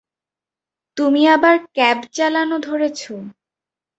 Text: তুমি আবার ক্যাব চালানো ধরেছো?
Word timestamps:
তুমি 0.97 1.21
আবার 1.27 1.55
ক্যাব 1.73 1.99
চালানো 2.13 2.57
ধরেছো? 2.59 3.13